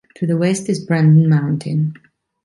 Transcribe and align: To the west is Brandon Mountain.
To 0.15 0.25
the 0.25 0.35
west 0.35 0.67
is 0.67 0.83
Brandon 0.83 1.29
Mountain. 1.29 1.93